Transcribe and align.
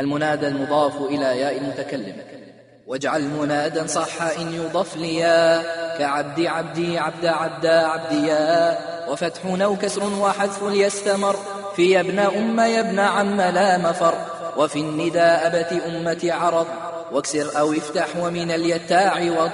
المنادى 0.00 0.48
المضاف 0.48 0.96
إلى 0.96 1.40
ياء 1.40 1.58
المتكلم. 1.58 2.16
واجعل 2.86 3.22
منادا 3.22 3.86
صح 3.86 4.22
إن 4.22 4.54
يضف 4.54 4.96
ليا 4.96 5.62
كعبد 5.98 6.46
عبدي 6.46 6.98
عبد 6.98 7.26
عبدا 7.26 7.86
عبديا 7.86 8.78
وفتح 9.08 9.40
أو 9.44 9.76
كسر 9.76 10.04
وحذف 10.04 10.62
ليستمر 10.62 11.36
في 11.76 11.90
يا 11.90 12.00
ابن 12.00 12.18
أم 12.18 12.60
يا 12.60 12.80
ابن 12.80 12.98
عم 12.98 13.40
لا 13.40 13.78
مفر 13.78 14.14
وفي 14.56 14.78
النداء 14.78 15.46
أبت 15.46 15.82
أمة 15.86 16.32
عرض 16.32 16.66
واكسر 17.12 17.58
أو 17.58 17.72
افتح 17.72 18.06
ومن 18.20 18.50
اليتاع 18.50 19.22
وض 19.22 19.50